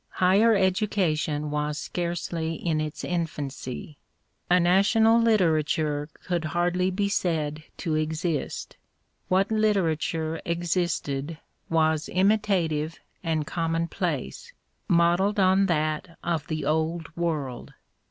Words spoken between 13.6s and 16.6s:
monplace, modelled on that of